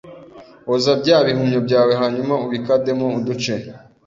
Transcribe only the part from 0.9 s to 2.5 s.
bya bihumyo byawe hanyuma